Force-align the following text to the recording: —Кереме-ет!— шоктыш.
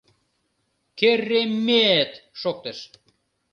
—Кереме-ет!— 0.99 2.11
шоктыш. 2.41 2.79